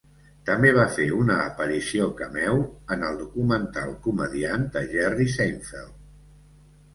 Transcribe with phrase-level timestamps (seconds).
[0.49, 2.55] També va fer una aparició cameo
[2.95, 5.95] en el documental "Comediant" de Jerry Seinfeld.